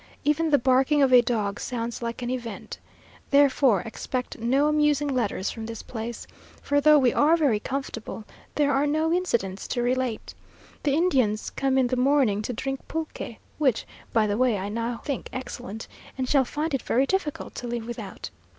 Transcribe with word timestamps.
Even 0.23 0.49
the 0.49 0.57
barking 0.57 1.03
of 1.03 1.13
a 1.13 1.21
dog 1.21 1.59
sounds 1.59 2.01
like 2.01 2.23
an 2.23 2.29
event. 2.31 2.79
Therefore, 3.29 3.81
expect 3.81 4.39
no 4.39 4.67
amusing 4.67 5.07
letters 5.07 5.51
from 5.51 5.67
this 5.67 5.83
place; 5.83 6.25
for 6.63 6.81
though 6.81 6.97
we 6.97 7.13
are 7.13 7.37
very 7.37 7.59
comfortable, 7.59 8.23
there 8.55 8.73
are 8.73 8.87
no 8.87 9.13
incidents 9.13 9.67
to 9.67 9.83
relate. 9.83 10.33
The 10.81 10.95
Indians 10.95 11.51
come 11.51 11.77
in 11.77 11.85
the 11.85 11.97
morning 11.97 12.41
to 12.41 12.51
drink 12.53 12.79
pulque, 12.87 13.35
(which, 13.59 13.85
by 14.11 14.25
the 14.25 14.37
way, 14.37 14.57
I 14.57 14.69
now 14.69 15.01
think 15.05 15.29
excellent, 15.31 15.87
and 16.17 16.27
shall 16.27 16.45
find 16.45 16.73
it 16.73 16.81
very 16.81 17.05
difficult 17.05 17.53
to 17.53 17.67
live 17.67 17.85
without!) 17.85 18.31